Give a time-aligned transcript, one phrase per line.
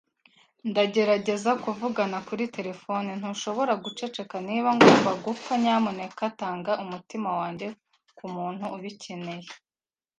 [0.69, 3.09] Ndagerageza kuvugana kuri terefone.
[3.19, 4.35] Ntushobora guceceka?
[4.47, 7.67] Niba ngomba gupfa, nyamuneka tanga umutima wanjye
[8.17, 9.47] kumuntu ubikeneye.